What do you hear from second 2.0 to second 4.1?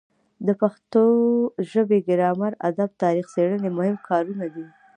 ګرامر ادب تاریخ څیړنې مهم